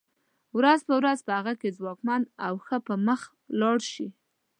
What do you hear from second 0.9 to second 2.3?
ورځ په هغه کې ځواکمن